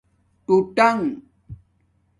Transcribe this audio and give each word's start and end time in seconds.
ٹݸ 0.45 0.55
ٹݣ 0.77 0.97